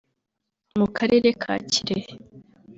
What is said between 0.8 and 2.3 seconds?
karere ka Kirehe